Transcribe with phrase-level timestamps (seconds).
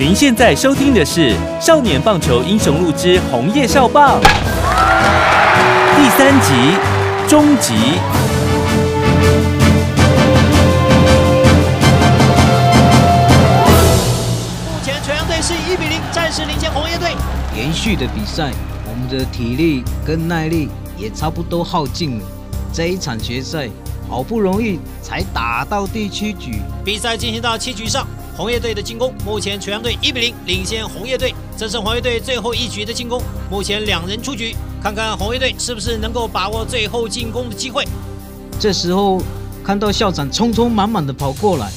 [0.00, 4.20] 您现在收听的是《少年棒球英雄录之红叶少棒》
[5.96, 6.78] 第三集
[7.26, 7.74] 终极。
[14.70, 17.16] 目前全阳队是以一比零暂时领先红叶队。
[17.56, 18.52] 连续的比赛，
[18.88, 22.24] 我们的体力跟耐力也差不多耗尽了。
[22.72, 23.68] 这一场决赛
[24.08, 28.06] 好不容易才打到第七局，比赛进行到七局上，
[28.38, 31.34] 红叶队的进攻目前全阳队一比零领先红叶队。
[31.56, 37.84] 这是红叶队最后一局的进攻，目前两人出局，看看红叶队是不是能够把握最后进攻的机会。
[38.60, 39.20] 这时候
[39.64, 41.68] 看到校长匆匆忙忙的跑过来，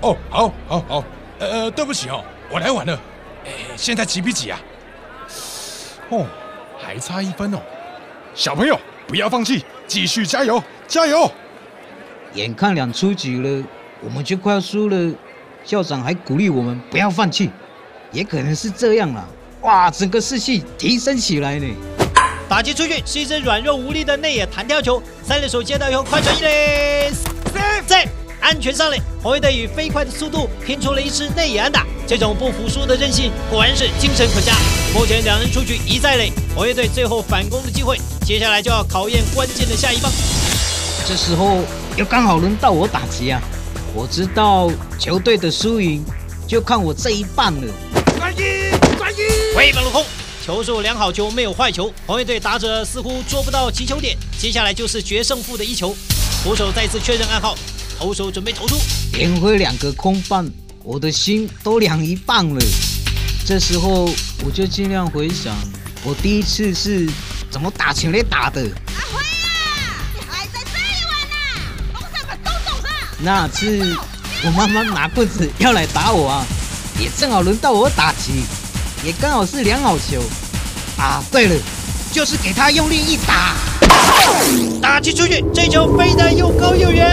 [0.00, 1.04] 哦，好，好，好，
[1.38, 3.00] 呃，对不起哦，我来晚了。
[3.44, 4.58] 哎，现在几比几啊？
[6.08, 6.26] 哦，
[6.76, 7.60] 还差一分哦。
[8.34, 11.30] 小朋友不要放弃，继续加油，加油！
[12.34, 13.64] 眼看两出局了，
[14.04, 15.12] 我们就快要输了，
[15.64, 17.50] 校长还鼓励我们不要放弃，
[18.12, 19.26] 也可能是这样啦。
[19.62, 21.66] 哇，整个士气提升起来呢。
[22.48, 27.10] 打击出去是一只软弱无力的内野弹跳球，三垒手接到以后快传一垒，
[27.86, 28.08] 在
[28.40, 29.00] 安全上垒。
[29.22, 34.52] 红叶队以飞快的速度拼出了一支内野安打，这种不服输的韧性果然是精神可嘉。
[34.94, 40.10] 目前两人出局，一再垒，红叶队最后反攻的机会，接下来就要考验关键的下一棒。
[41.06, 41.58] 这时候
[41.96, 43.40] 又刚好轮到我打击啊！
[43.92, 46.04] 我知道球队的输赢
[46.46, 47.72] 就看我这一棒了。
[49.54, 50.04] 挥棒落空，
[50.46, 51.92] 球数良好，球没有坏球。
[52.06, 55.94] 红叶队打者似乎捉不到击球点，接下来就是决胜负的一球。
[56.42, 57.54] 捕手再次确认暗号，
[57.98, 58.76] 投手准备投出。
[59.12, 60.48] 连挥两个空棒，
[60.82, 62.60] 我的心都凉一半了。
[63.44, 64.08] 这时候
[64.44, 65.54] 我就尽量回想，
[66.04, 67.10] 我第一次是
[67.50, 68.64] 怎么打全垒打的。
[73.22, 73.96] 那次
[74.44, 76.44] 我妈妈拿棍子要来打我啊，
[76.98, 78.44] 也正好轮到我打击，
[79.04, 80.22] 也刚好是两好球。
[80.96, 81.54] 啊，对了，
[82.12, 83.54] 就是给他用力一打。
[84.80, 87.10] 打击出去，这球飞得又高又远。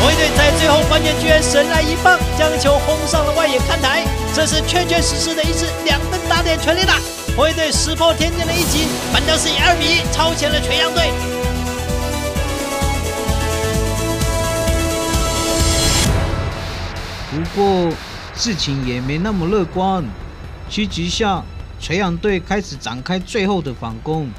[0.00, 4.04] 红叶队在最后关键居然神来一棒，将球轰上了外野看台。
[4.34, 6.94] 这是确确实实的一次两分打点全力打。
[7.36, 11.12] 红队石破天惊的一击，反倒是以二比一超前了全阳队。
[17.54, 17.92] 不过
[18.34, 20.04] 事情也没那么乐观。
[20.68, 21.42] 七局下，
[21.80, 24.30] 垂杨队开始展开最后的反攻。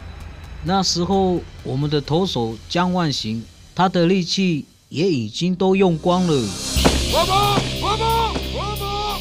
[0.64, 3.44] 那时候，我们的投手江万行，
[3.76, 6.48] 他的力气也已经都用光了。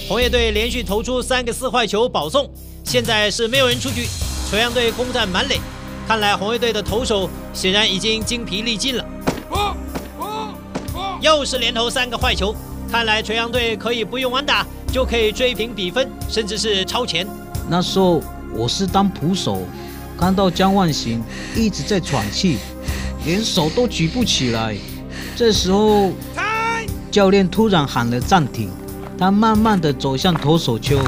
[0.08, 2.48] 红叶队连续投出三个四坏球保送，
[2.84, 4.06] 现在是没有人出局，
[4.48, 5.58] 垂杨队攻占满垒。
[6.06, 9.04] 看来红叶队的投手显然已经精疲力尽了。
[11.20, 12.54] 又是连投三个坏球，
[12.90, 17.24] 看来垂杨队可以不用完打就可以追平比分，甚至是超前。
[17.68, 18.20] 那时候
[18.52, 19.62] 我是当捕手，
[20.18, 21.22] 看到江万行
[21.54, 22.58] 一直在喘气，
[23.24, 24.76] 连手都举不起来。
[25.36, 26.10] 这时候，
[27.12, 28.68] 教练突然喊了暂停，
[29.16, 31.00] 他慢慢的走向投手丘。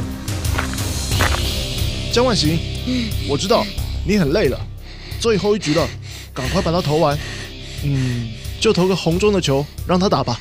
[2.12, 2.56] 江万行，
[2.86, 3.66] 嗯我知道
[4.06, 4.60] 你很累了，
[5.18, 5.84] 最后一局了，
[6.32, 7.18] 赶快把它投完。
[7.82, 8.28] 嗯，
[8.60, 10.38] 就投个红中的球让他打吧。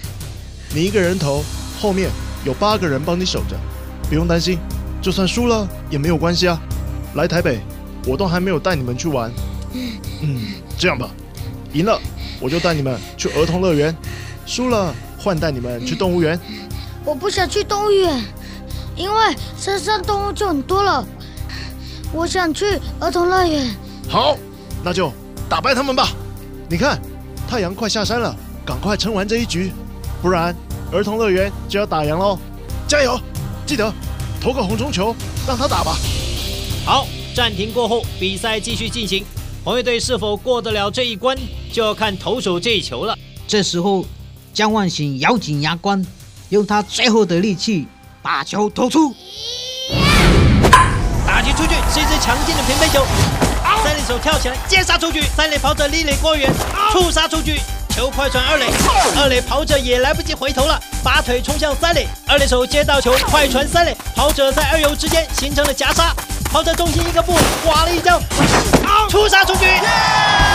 [0.73, 1.43] 你一个人投，
[1.79, 2.09] 后面
[2.45, 3.57] 有八个人帮你守着，
[4.09, 4.57] 不用担心。
[5.01, 6.59] 就算输了也没有关系啊。
[7.15, 7.59] 来台北，
[8.05, 9.31] 我都还没有带你们去玩。
[10.21, 10.39] 嗯，
[10.77, 11.09] 这样吧，
[11.73, 11.99] 赢了
[12.39, 13.95] 我就带你们去儿童乐园，
[14.45, 16.39] 输了换带你们去动物园。
[17.03, 18.23] 我不想去动物园，
[18.95, 21.05] 因为山上动物就很多了。
[22.13, 23.75] 我想去儿童乐园。
[24.07, 24.37] 好，
[24.83, 25.11] 那就
[25.49, 26.09] 打败他们吧。
[26.69, 27.01] 你看，
[27.49, 28.35] 太阳快下山了，
[28.65, 29.71] 赶快撑完这一局，
[30.21, 30.55] 不然
[30.91, 32.37] 儿童乐园就要打烊喽。
[32.87, 33.19] 加油，
[33.65, 33.91] 记得
[34.39, 35.15] 投个红中球
[35.47, 35.95] 让他打吧。
[36.85, 39.25] 好，暂停过后，比赛继续进行。
[39.63, 41.37] 红卫队是否过得了这一关，
[41.71, 43.17] 就要看投手这一球了。
[43.47, 44.05] 这时候，
[44.53, 46.05] 江万行咬紧牙关，
[46.49, 47.87] 用他最后的力气
[48.21, 49.15] 把球投出。
[50.71, 50.91] 打
[51.25, 53.05] 打击出去，是一支强劲的平飞球。
[53.83, 56.53] 三垒手跳起来接杀出去，三垒跑者离垒过远，
[56.91, 57.59] 触杀出去，
[57.91, 58.65] 球快传二垒，
[59.19, 66.13] 二垒跑者也来不及回头了，拔腿冲向三垒，二垒手接到球快传三垒，跑者在二游之间形成了夹杀，
[66.51, 67.33] 跑者重心一个步，
[67.65, 68.19] 滑了一跤，
[69.09, 69.65] 出杀出局，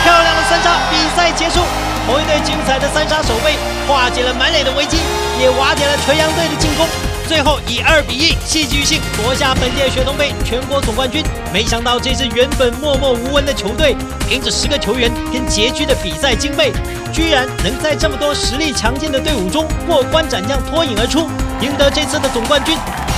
[0.03, 1.61] 漂亮的三杀，比赛结束。
[2.07, 3.55] 红一队精彩的三杀守备
[3.87, 4.97] 化解了满脸的危机，
[5.39, 6.87] 也瓦解了垂杨队的进攻。
[7.27, 11.21] 最后以二比一戏剧性夺下本届雪冬杯全国总冠军。
[11.53, 13.97] 没想到这支原本默默无闻的球队，
[14.29, 16.71] 凭着十个球员跟拮据的比赛经费，
[17.11, 21.29] 居然能在这么多实力强劲的队伍中过关斩将，脱颖而出，
[21.59, 22.77] 赢得这次的总冠军。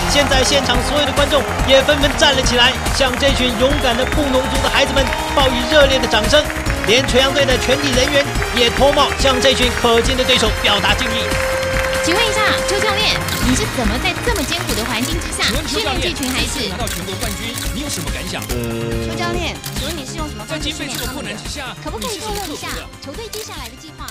[0.10, 6.44] 现在现场所有的观众也纷纷站了起来，向这群勇敢的布农族的孩子们报以热烈的掌声。
[6.88, 8.26] 连垂杨队的全体人员
[8.58, 11.59] 也脱帽向这群可敬的对手表达敬意。
[12.06, 16.68] 请问一下，邱教练，你是怎么在这么艰苦的环境之下训练这群孩子？
[16.70, 18.42] 拿到全国冠军，你有什么感想？
[18.42, 21.38] 邱教练，请问你是用什么方式训练他们的？
[21.50, 22.70] 下，可不可以透露一下
[23.04, 24.08] 球队接下来的计划？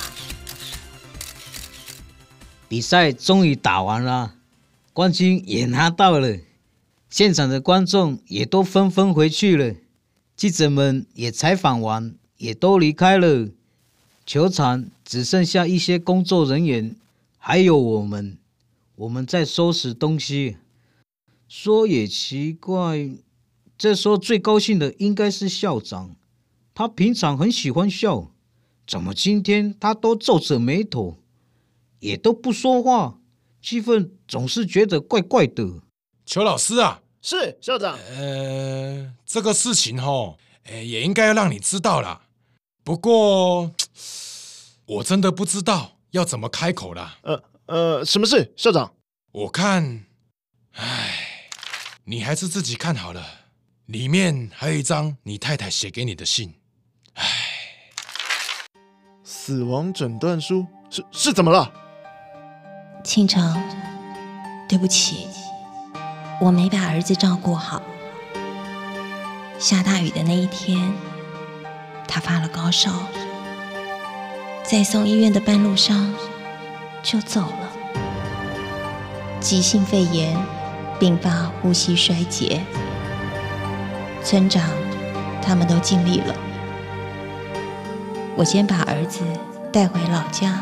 [2.69, 4.35] 比赛终于打完了，
[4.93, 6.37] 冠军也拿到了，
[7.09, 9.75] 现场的观众也都纷纷回去了，
[10.37, 13.49] 记者们也采访完，也都离开了，
[14.27, 16.95] 球场只剩下一些工作人员，
[17.49, 18.37] 还有我们，
[18.95, 20.59] 我们在收拾东西。
[21.49, 23.09] 说也奇怪，
[23.79, 26.15] 这时候最高兴的应该是校长，
[26.75, 28.35] 他平常很喜欢笑，
[28.87, 31.17] 怎么今天他都皱着眉头？
[32.01, 33.19] 也都不说话，
[33.63, 35.81] 气氛总是觉得怪怪的。
[36.27, 37.97] 邱老师啊，是校长。
[38.11, 42.27] 呃，这个事情哈，哎，也应该要让你知道啦。
[42.85, 43.73] 不过，
[44.85, 47.19] 我真的不知道要怎么开口啦。
[47.23, 48.95] 呃呃，什么事，社长？
[49.33, 50.07] 我看，
[50.73, 51.51] 唉，
[52.05, 53.23] 你还是自己看好了。
[53.87, 56.55] 里面还有一张你太太写给你的信。
[57.15, 57.25] 唉，
[59.23, 61.73] 死亡诊断书是是怎么了？
[63.05, 63.55] 清城，
[64.69, 65.27] 对不起，
[66.41, 67.83] 我没把儿子照顾好。
[69.59, 70.93] 下大雨的那一天，
[72.07, 72.93] 他发了高烧，
[74.71, 76.13] 在送医院的半路上
[77.03, 77.73] 就走了。
[79.41, 80.37] 急性肺炎
[81.01, 82.61] 并发呼吸衰竭，
[84.23, 84.63] 村长
[85.41, 86.35] 他们都尽力了。
[88.37, 89.21] 我先把儿子
[89.73, 90.61] 带回老家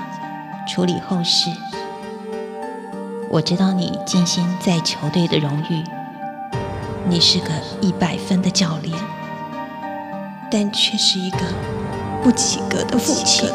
[0.69, 1.51] 处理后事。
[3.29, 5.83] 我知道你尽心在球队的荣誉，
[7.09, 7.49] 你是个
[7.81, 8.97] 一百分的教练，
[10.49, 11.39] 但却是一个
[12.27, 13.49] 不及格的父亲。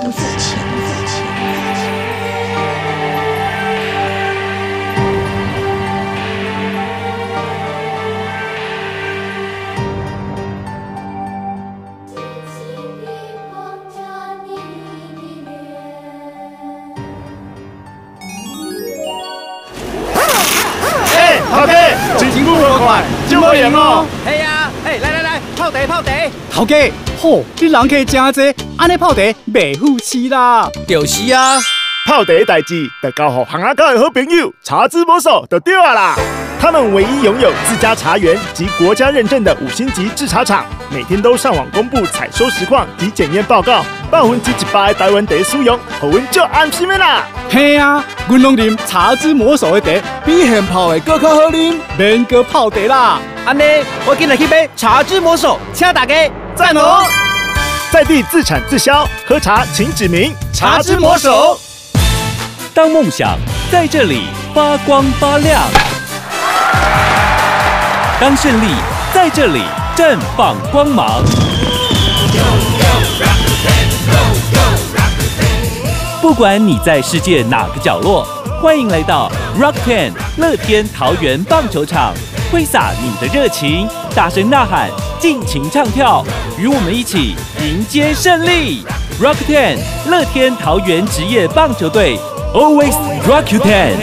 [21.52, 21.74] 头家，
[22.18, 24.06] 进步好快，这么严哦。
[24.26, 26.32] 系啊，哎，来来来，泡茶泡茶。
[26.50, 26.90] 头家，
[27.22, 29.22] 嚯，你人客真多，安尼泡茶
[29.54, 30.68] 袂富气啦。
[30.88, 31.60] 就是啊，
[32.08, 36.16] 泡茶代志，得交互行阿哥的好朋友茶之魔手就对啊啦。
[36.60, 47.24] 他们唯一拥有自家茶园及国家认证的五星级制茶厂，每天都上网公布采收实况及检验报告，百分之一百的台湾茶使用，好阮就安心的啦。
[47.52, 53.20] 嘿啊，阮拢啉茶之魔手的茶，比现泡的更较好啉，免搁泡茶啦。
[53.46, 53.62] 安尼，
[54.08, 56.16] 我今日去买茶之魔手，请大家
[56.56, 57.04] 赞哦。
[57.92, 61.60] 在地自产自销，喝茶请指名茶之魔手。
[62.74, 63.38] 当梦想
[63.70, 65.62] 在这里发光发亮，
[68.20, 68.74] 当胜利
[69.14, 69.62] 在这里
[69.96, 71.22] 绽放光芒。
[76.22, 78.26] 不管你在世界哪个角落，
[78.62, 79.30] 欢迎来到
[79.60, 82.14] Rock Ten 乐天桃园棒球场，
[82.52, 84.90] 挥洒你的热情，大声呐喊，
[85.20, 86.24] 尽情唱跳，
[86.58, 88.84] 与我们一起迎接胜利
[89.22, 89.78] ！Rock Ten
[90.10, 92.20] 乐天桃园职业棒球队
[92.54, 92.94] ，Always
[93.26, 93.94] Rock You Ten。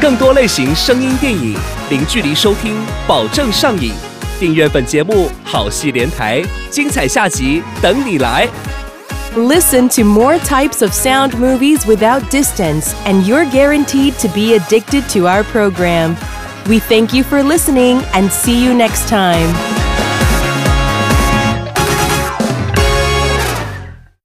[0.00, 1.56] 更多类型声音电影，
[1.88, 2.76] 零距离收听，
[3.06, 3.92] 保证上瘾。
[4.38, 8.46] 订阅本节目，好戏连台，精彩下集等你来。
[9.36, 15.26] Listen to more types of sound movies without distance, and you're guaranteed to be addicted to
[15.26, 16.16] our program.
[16.70, 19.85] We thank you for listening and see you next time.